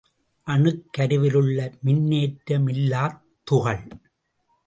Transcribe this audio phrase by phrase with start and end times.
[0.47, 3.83] அணுக்கருவிலுள்ள மின்னேற்ற மில்லாத் துகள்.